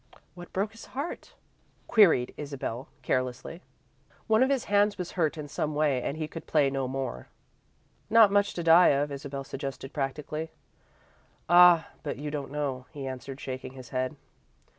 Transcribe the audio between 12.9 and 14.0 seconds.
answered, shaking his